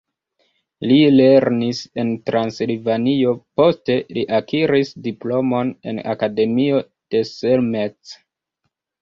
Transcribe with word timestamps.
Li 0.91 0.95
lernis 1.17 1.81
en 2.03 2.09
Transilvanio, 2.29 3.33
poste 3.61 3.99
li 4.19 4.25
akiris 4.39 4.95
diplomon 5.09 5.71
en 5.93 6.01
Akademio 6.15 6.83
de 7.17 7.23
Selmec. 7.35 8.19